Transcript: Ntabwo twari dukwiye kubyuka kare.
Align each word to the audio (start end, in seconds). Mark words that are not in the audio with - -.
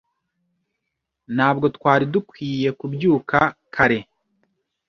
Ntabwo 1.35 1.65
twari 1.75 2.05
dukwiye 2.13 2.69
kubyuka 2.79 3.39
kare. 3.75 3.99